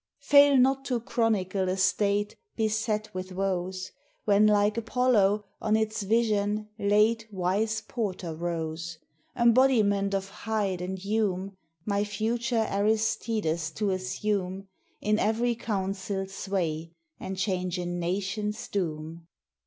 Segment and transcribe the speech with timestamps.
[0.21, 3.91] Fail not to chronicle a state, Beset with woes,
[4.25, 8.97] When, like Apollo, on its vision late Wise Porter rose;
[9.37, 14.67] Embodiment of Hyde and Hume My future Aristides to assume
[15.01, 19.27] In every council sway, and change a nation's doom."